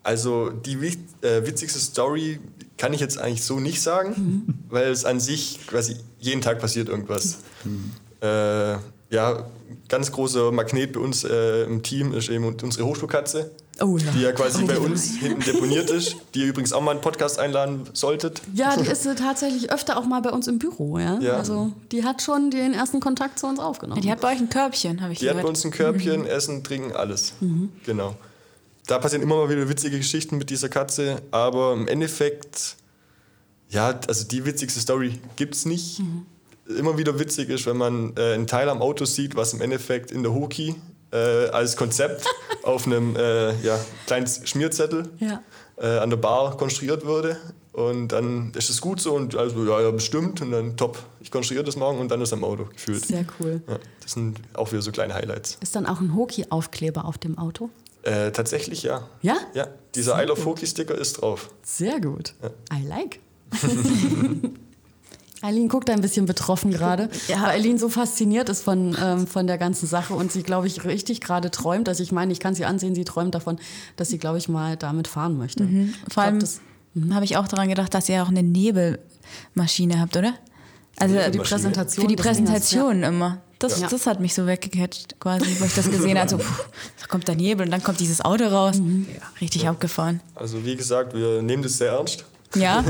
[0.04, 0.76] Also die
[1.22, 2.40] äh, witzigste Story
[2.78, 4.54] kann ich jetzt eigentlich so nicht sagen, mhm.
[4.70, 7.40] weil es an sich quasi jeden Tag passiert irgendwas.
[7.66, 7.92] Mhm.
[8.22, 8.78] Äh,
[9.10, 9.46] ja,
[9.88, 13.52] ganz großer Magnet bei uns äh, im Team ist eben unsere Hochschulkatze.
[13.80, 14.12] Oh, ja.
[14.12, 15.28] Die ja quasi oh, bei uns ja.
[15.28, 18.42] hinten deponiert ist, die ihr übrigens auch mal einen Podcast einladen solltet.
[18.54, 21.20] Ja, die ist tatsächlich öfter auch mal bei uns im Büro, ja.
[21.20, 21.34] ja.
[21.34, 24.02] Also die hat schon den ersten Kontakt zu uns aufgenommen.
[24.02, 25.36] die hat bei euch ein Körbchen, habe ich die gehört.
[25.36, 26.28] Die hat bei uns ein Körbchen, mhm.
[26.28, 27.34] Essen, Trinken, alles.
[27.40, 27.70] Mhm.
[27.86, 28.16] Genau
[28.88, 32.78] da passieren immer mal wieder witzige Geschichten mit dieser Katze, aber im Endeffekt,
[33.70, 36.00] ja, also die witzigste Story gibt es nicht.
[36.00, 36.26] Mhm.
[36.78, 40.12] Immer wieder witzig ist, wenn man äh, einen Teil am Auto sieht, was im Endeffekt
[40.12, 40.76] in der Hoki
[41.12, 42.26] äh, als Konzept
[42.64, 45.42] auf einem äh, ja, kleinen Schmierzettel ja.
[45.78, 47.38] Äh, an der Bar konstruiert wurde.
[47.72, 50.42] Und dann ist es gut so und also, ja, ja, bestimmt.
[50.42, 53.06] Und dann top, ich konstruiere das morgen und dann ist es am Auto gefühlt.
[53.06, 53.62] Sehr cool.
[53.68, 55.60] Ja, das sind auch wieder so kleine Highlights.
[55.62, 57.70] Ist dann auch ein Hoki-Aufkleber auf dem Auto?
[58.02, 59.08] Äh, tatsächlich ja.
[59.22, 59.38] Ja?
[59.54, 61.50] Ja, dieser Sehr I Love Hoki Sticker ist drauf.
[61.62, 62.34] Sehr gut.
[62.42, 62.78] Ja.
[62.78, 63.20] I like.
[65.48, 67.42] Eileen guckt ein bisschen betroffen gerade, ja.
[67.42, 70.84] weil Eileen so fasziniert ist von, ähm, von der ganzen Sache und sie, glaube ich,
[70.84, 71.88] richtig gerade träumt.
[71.88, 73.58] Also ich meine, ich kann sie ansehen, sie träumt davon,
[73.96, 75.64] dass sie, glaube ich, mal damit fahren möchte.
[75.64, 75.94] Mhm.
[76.12, 76.40] Vor allem
[76.94, 77.16] mhm.
[77.16, 80.34] habe ich auch daran gedacht, dass ihr auch eine Nebelmaschine habt, oder?
[81.00, 82.04] Also für die Präsentation.
[82.04, 83.08] Für die Präsentation ja.
[83.08, 83.42] immer.
[83.60, 83.88] Das, ja.
[83.88, 86.30] das hat mich so weggecatcht, quasi, wo ich das gesehen habe.
[86.30, 86.38] So,
[87.02, 88.78] da kommt der Nebel und dann kommt dieses Auto raus.
[88.78, 89.08] Mhm.
[89.42, 89.72] Richtig ja.
[89.72, 90.22] abgefahren.
[90.36, 92.26] Also wie gesagt, wir nehmen das sehr ernst.
[92.56, 92.84] Ja.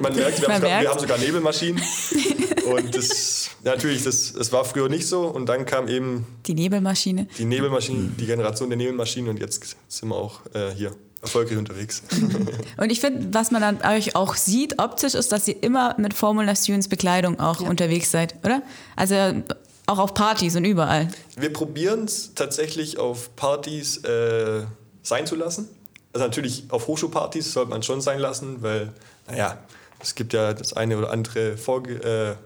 [0.00, 0.82] Man merkt, wir, Man haben, merkt.
[0.82, 1.82] wir haben sogar Nebelmaschinen.
[2.66, 5.22] und das, natürlich, das, das war früher nicht so.
[5.26, 6.26] Und dann kam eben...
[6.46, 7.28] Die Nebelmaschine.
[7.38, 9.30] Die Nebelmaschine, die Generation der Nebelmaschinen.
[9.30, 12.02] Und jetzt sind wir auch äh, hier erfolgreich unterwegs.
[12.76, 16.14] Und ich finde, was man an euch auch sieht optisch, ist, dass ihr immer mit
[16.14, 17.68] Formula Students Bekleidung auch ja.
[17.68, 18.62] unterwegs seid, oder?
[18.94, 19.42] Also
[19.86, 21.08] auch auf Partys und überall.
[21.36, 24.64] Wir probieren es tatsächlich auf Partys äh,
[25.02, 25.68] sein zu lassen.
[26.16, 28.90] Also natürlich auf Hochschulpartys sollte man schon sein lassen, weil,
[29.26, 29.58] naja,
[30.00, 32.36] es gibt ja das eine oder andere Vor äh,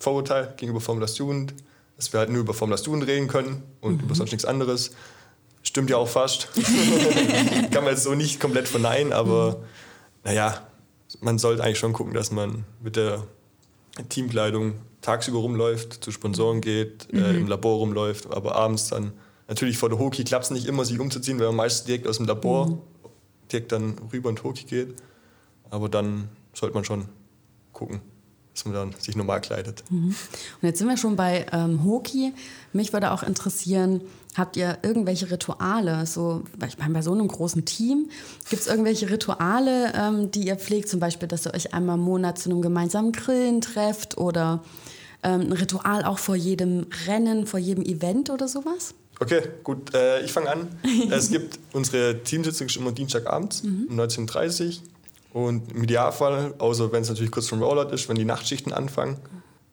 [0.00, 1.54] Vorurteil gegenüber Formula Student,
[1.96, 4.00] dass wir halt nur über Formula Student reden können und mhm.
[4.00, 4.90] über sonst nichts anderes.
[5.62, 6.48] Stimmt ja auch fast.
[7.70, 9.64] Kann man jetzt so nicht komplett verneinen, aber mhm.
[10.24, 10.66] naja,
[11.20, 13.22] man sollte eigentlich schon gucken, dass man mit der
[14.08, 17.24] Teamkleidung tagsüber rumläuft, zu Sponsoren geht, äh, mhm.
[17.24, 19.12] äh, im Labor rumläuft, aber abends dann
[19.46, 22.16] natürlich vor der Hoki klappt es nicht immer, sich umzuziehen, weil man meistens direkt aus
[22.16, 22.78] dem Labor mhm.
[23.52, 24.94] Direkt dann rüber und Hoki geht.
[25.70, 27.06] Aber dann sollte man schon
[27.72, 28.00] gucken,
[28.54, 29.84] dass man dann sich normal kleidet.
[29.90, 30.08] Mhm.
[30.60, 32.32] Und jetzt sind wir schon bei ähm, Hoki.
[32.72, 34.00] Mich würde auch interessieren,
[34.36, 36.06] habt ihr irgendwelche Rituale?
[36.06, 38.10] So, ich meine, bei so einem großen Team
[38.48, 40.88] gibt es irgendwelche Rituale, ähm, die ihr pflegt?
[40.88, 44.62] Zum Beispiel, dass ihr euch einmal im Monat zu einem gemeinsamen Grillen trefft oder
[45.22, 48.94] ähm, ein Ritual auch vor jedem Rennen, vor jedem Event oder sowas?
[49.20, 49.94] Okay, gut.
[49.94, 50.68] Äh, ich fange an.
[51.10, 53.86] es gibt unsere Teamsitzung immer Dienstagabend mhm.
[53.90, 54.72] um 19.30 Uhr.
[55.32, 59.18] Und im Idealfall, außer wenn es natürlich kurz vom Rollout ist, wenn die Nachtschichten anfangen,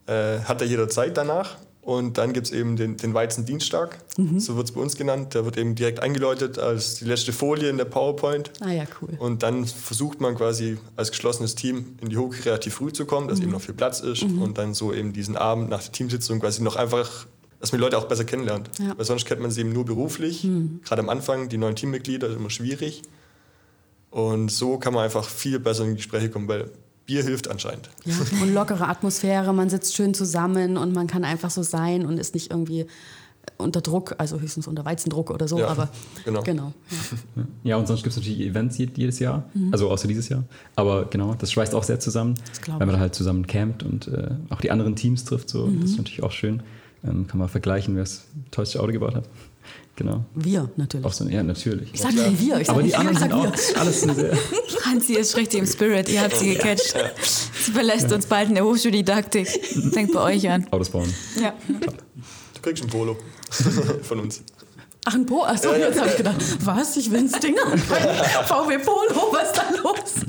[0.06, 1.58] äh, hat er jeder Zeit danach.
[1.88, 4.42] Und dann gibt es eben den, den Weizendienstag, mhm.
[4.42, 5.34] so wird es bei uns genannt.
[5.34, 8.52] Der wird eben direkt eingeläutet als die letzte Folie in der PowerPoint.
[8.60, 9.12] Ah ja, cool.
[9.18, 13.30] Und dann versucht man quasi als geschlossenes Team in die Hochkreativ relativ früh zu kommen,
[13.30, 13.44] dass mhm.
[13.44, 14.28] eben noch viel Platz ist.
[14.28, 14.42] Mhm.
[14.42, 17.26] Und dann so eben diesen Abend nach der Teamsitzung quasi noch einfach,
[17.60, 18.70] dass man die Leute auch besser kennenlernt.
[18.80, 18.98] Ja.
[18.98, 20.44] Weil sonst kennt man sie eben nur beruflich.
[20.44, 20.82] Mhm.
[20.84, 23.02] Gerade am Anfang, die neuen Teammitglieder, ist immer schwierig.
[24.10, 26.72] Und so kann man einfach viel besser in die Gespräche kommen, weil
[27.06, 27.90] Bier hilft anscheinend.
[28.06, 32.18] Ja, und lockere Atmosphäre, man sitzt schön zusammen und man kann einfach so sein und
[32.18, 32.86] ist nicht irgendwie
[33.58, 35.90] unter Druck, also höchstens unter Weizendruck oder so, ja, aber
[36.26, 36.44] genau.
[36.44, 36.74] genau
[37.36, 37.44] ja.
[37.64, 37.78] ja.
[37.78, 39.72] und sonst gibt es natürlich Events jedes Jahr, mhm.
[39.72, 40.44] also außer dieses Jahr.
[40.76, 42.36] Aber genau, das schweißt auch sehr zusammen,
[42.68, 45.50] weil man da halt zusammen campt und äh, auch die anderen Teams trifft.
[45.50, 45.68] So.
[45.68, 45.82] Mhm.
[45.82, 46.62] Das ist natürlich auch schön.
[47.04, 49.26] Ähm, kann man vergleichen, wer das tollste Auto gebaut hat.
[49.98, 50.24] Genau.
[50.36, 51.06] Wir natürlich.
[51.08, 51.92] Auch so, ja, natürlich.
[51.92, 54.14] ich sag nicht wir, ich sag Aber die nicht anderen wir, sind auch alles eine
[54.14, 54.36] sehr.
[54.36, 56.94] Franzi ist richtig im Spirit, ihr habt sie gecatcht.
[57.66, 59.48] Sie verlässt uns bald in der Hochschuldidaktik.
[59.96, 60.68] Denkt bei euch an.
[60.70, 61.12] Autos bauen.
[61.42, 61.56] Ja.
[61.68, 63.18] Du kriegst ein Polo
[64.04, 64.44] von uns.
[65.10, 67.78] Ach, ein Po, achso, jetzt habe ich gedacht, was, ich will ein Stinger
[68.46, 70.26] VW Polo, was ist da los?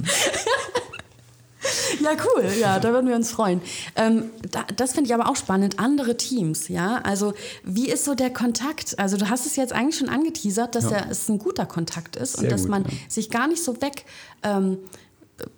[2.00, 2.44] Ja, cool.
[2.60, 3.60] Ja, da würden wir uns freuen.
[3.96, 5.78] Ähm, da, das finde ich aber auch spannend.
[5.78, 7.00] Andere Teams, ja.
[7.02, 7.34] Also,
[7.64, 8.98] wie ist so der Kontakt?
[8.98, 10.98] Also, du hast es jetzt eigentlich schon angeteasert, dass Ja.
[10.98, 12.90] er, es ein guter Kontakt ist und Sehr dass gut, man ja.
[13.08, 14.04] sich gar nicht so weg
[14.42, 14.78] ähm,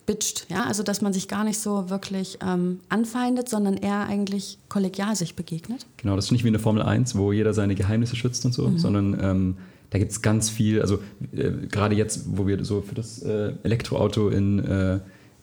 [0.07, 0.65] bitcht, ja.
[0.65, 5.37] Also, dass man sich gar nicht so wirklich ähm, anfeindet, sondern eher eigentlich kollegial sich
[5.37, 5.87] begegnet.
[5.97, 8.53] Genau, das ist nicht wie in der Formel 1, wo jeder seine Geheimnisse schützt und
[8.53, 8.79] so, Mhm.
[8.79, 9.57] sondern ähm,
[9.91, 10.99] da gibt es ganz viel, also
[11.33, 15.01] äh, gerade jetzt, wo wir so für das äh, Elektroauto in, äh,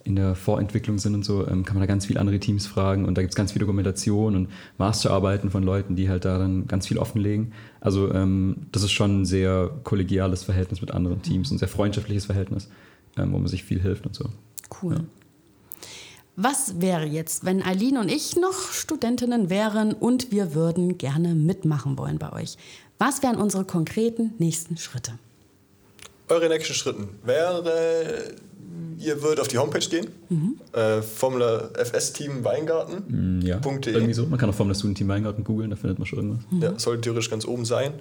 [0.08, 3.06] in der Vorentwicklung sind und so, ähm, kann man da ganz viele andere Teams fragen
[3.06, 6.68] und da gibt es ganz viel Dokumentation und Masterarbeiten von Leuten, die halt da dann
[6.68, 7.54] ganz viel offenlegen.
[7.82, 12.26] Also ähm, das ist schon ein sehr kollegiales Verhältnis mit anderen Teams, ein sehr freundschaftliches
[12.26, 12.70] Verhältnis,
[13.18, 14.30] ähm, wo man sich viel hilft und so.
[14.82, 15.02] Cool.
[16.36, 21.98] Was wäre jetzt, wenn Eileen und ich noch Studentinnen wären und wir würden gerne mitmachen
[21.98, 22.58] wollen bei euch?
[23.00, 25.14] Was wären unsere konkreten nächsten Schritte?
[26.30, 28.36] Eure nächsten Schritten wäre,
[29.00, 30.08] ihr würdet auf die Homepage gehen,
[30.74, 33.40] äh, Formula FS Team Weingarten.
[33.40, 33.94] Mm, Ja, .de.
[33.94, 34.26] irgendwie so.
[34.26, 36.46] Man kann auch Formel Student Team Weingarten googeln, da findet man schon irgendwas.
[36.62, 37.94] Ja, sollte theoretisch ganz oben sein.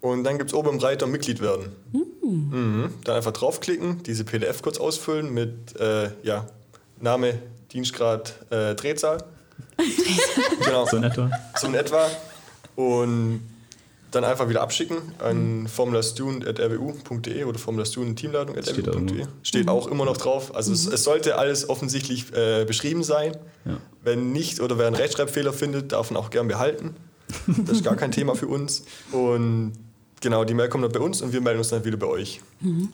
[0.00, 1.66] Und dann gibt es oben im Reiter Mitglied werden.
[1.92, 2.90] Mhm.
[3.04, 6.46] Dann einfach draufklicken, diese PDF kurz ausfüllen mit äh, ja,
[7.00, 7.34] Name,
[7.72, 9.18] Dienstgrad, äh, Drehzahl.
[10.64, 11.30] genau, So in etwa.
[11.56, 12.06] so in etwa.
[12.76, 13.40] Und
[14.10, 18.92] dann einfach wieder abschicken an formularstudent.rwu.de oder Steht da formularstudent-teamleitung.rwu.de.
[18.92, 19.28] irgendwo.
[19.42, 20.54] Steht auch immer noch drauf.
[20.54, 23.36] Also es, es sollte alles offensichtlich äh, beschrieben sein.
[23.64, 23.78] Ja.
[24.02, 26.96] Wenn nicht oder wer einen Rechtschreibfehler findet, darf ihn auch gern behalten.
[27.46, 28.84] Das ist gar kein Thema für uns.
[29.12, 29.72] Und
[30.20, 32.40] genau, die Mail kommt dann bei uns und wir melden uns dann wieder bei euch.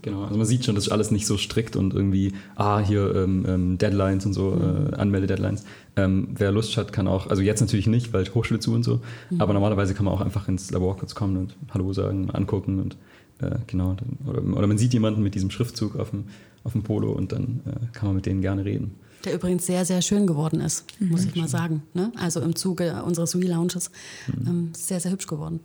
[0.03, 3.15] Genau, also man sieht schon, das ist alles nicht so strikt und irgendwie, ah, hier
[3.15, 5.65] ähm, ähm, Deadlines und so, äh, Anmelde-Deadlines.
[5.97, 9.01] Ähm, wer Lust hat, kann auch, also jetzt natürlich nicht, weil Hochschule zu und so,
[9.39, 12.97] aber normalerweise kann man auch einfach ins Labor kurz kommen und Hallo sagen, angucken und
[13.41, 16.25] äh, genau, dann, oder, oder man sieht jemanden mit diesem Schriftzug auf dem,
[16.65, 18.95] auf dem Polo und dann äh, kann man mit denen gerne reden.
[19.25, 21.83] Der übrigens sehr, sehr schön geworden ist, muss ich mal sagen.
[21.95, 22.13] Ne?
[22.17, 23.91] Also im Zuge unseres Wii-Lounges.
[24.29, 25.61] Ähm, sehr, sehr hübsch geworden.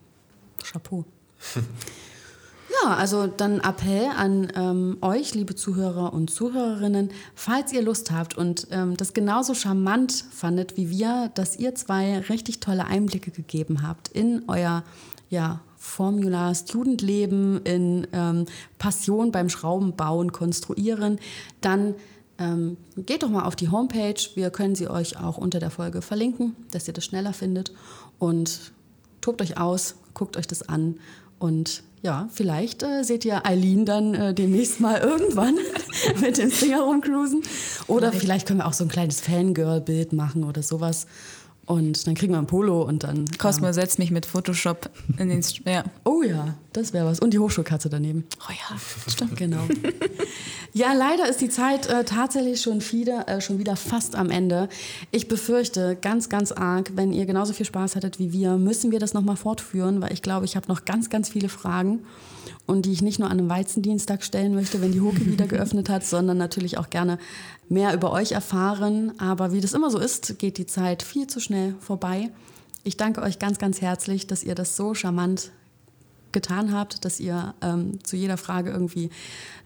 [0.64, 1.06] Chapeau.
[2.84, 8.38] Ja, also dann Appell an ähm, euch, liebe Zuhörer und Zuhörerinnen, falls ihr Lust habt
[8.38, 13.86] und ähm, das genauso charmant fandet wie wir, dass ihr zwei richtig tolle Einblicke gegeben
[13.86, 14.84] habt in euer
[15.30, 18.46] ja, Formula Studentleben, in ähm,
[18.78, 21.20] Passion beim Schraubenbauen, Konstruieren,
[21.60, 21.96] dann
[22.38, 24.22] ähm, geht doch mal auf die Homepage.
[24.36, 27.74] Wir können sie euch auch unter der Folge verlinken, dass ihr das schneller findet.
[28.20, 28.72] Und
[29.22, 31.00] tobt euch aus, guckt euch das an.
[31.42, 35.56] Und ja, vielleicht äh, seht ihr Eileen dann äh, demnächst mal irgendwann
[36.22, 37.42] mit dem Finger rumcruisen.
[37.88, 41.08] Oder vielleicht können wir auch so ein kleines Fangirl-Bild machen oder sowas.
[41.72, 43.24] Und dann kriegen wir ein Polo und dann.
[43.38, 45.42] Cosmo setzt mich mit Photoshop in den.
[45.42, 45.86] St ja.
[46.04, 47.22] Oh ja, das wäre was.
[47.22, 48.26] Und die Hochschulkatze daneben.
[48.42, 48.78] Oh ja.
[49.08, 49.62] Stimmt, genau.
[50.74, 54.68] ja, leider ist die Zeit äh, tatsächlich schon wieder, äh, schon wieder fast am Ende.
[55.12, 59.00] Ich befürchte ganz, ganz arg, wenn ihr genauso viel Spaß hattet wie wir, müssen wir
[59.00, 62.02] das nochmal fortführen, weil ich glaube, ich habe noch ganz, ganz viele Fragen
[62.66, 65.90] und die ich nicht nur an einem Weizendienstag stellen möchte, wenn die Hoke wieder geöffnet
[65.90, 67.18] hat, sondern natürlich auch gerne
[67.70, 69.14] mehr über euch erfahren.
[69.20, 72.30] Aber wie das immer so ist, geht die Zeit viel zu schnell vorbei.
[72.84, 75.52] Ich danke euch ganz, ganz herzlich, dass ihr das so charmant
[76.32, 79.10] getan habt, dass ihr ähm, zu jeder Frage irgendwie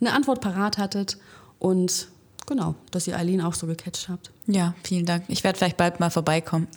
[0.02, 1.18] eine Antwort parat hattet
[1.60, 2.08] und
[2.48, 4.32] genau, dass ihr Eileen auch so gecatcht habt.
[4.48, 5.26] ja, vielen Dank.
[5.28, 6.68] Ich werde vielleicht bald mal vorbeikommen.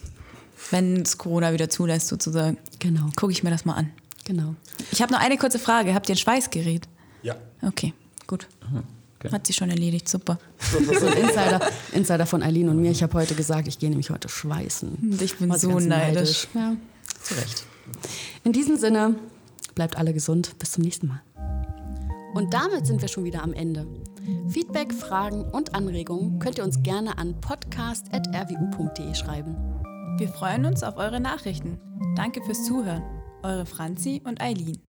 [0.70, 2.58] Wenn es Corona wieder zulässt, sozusagen.
[2.80, 3.90] Genau, Gucke ich mir das mal an.
[4.28, 4.54] Genau.
[4.92, 5.94] Ich habe noch eine kurze Frage.
[5.94, 6.86] Habt ihr ein Schweißgerät?
[7.22, 7.34] Ja.
[7.62, 7.92] Okay,
[8.28, 8.46] gut.
[9.18, 9.32] Okay.
[9.32, 10.08] Hat sie schon erledigt.
[10.08, 10.38] Super.
[10.70, 11.60] So ein Insider,
[11.92, 12.92] Insider von Eileen und mir.
[12.92, 14.94] Ich habe heute gesagt, ich gehe nämlich heute schweißen.
[14.94, 16.46] Und ich bin sie so ganz neidisch.
[16.54, 16.76] Ja,
[17.20, 17.64] zu Recht.
[18.44, 19.16] In diesem Sinne,
[19.74, 20.56] bleibt alle gesund.
[20.58, 21.22] Bis zum nächsten Mal.
[22.34, 23.86] Und damit sind wir schon wieder am Ende.
[24.50, 29.56] Feedback, Fragen und Anregungen könnt ihr uns gerne an podcast.rwu.de schreiben.
[30.18, 31.78] Wir freuen uns auf eure Nachrichten.
[32.14, 33.17] Danke fürs Zuhören.
[33.42, 34.87] Eure Franzi und Eileen.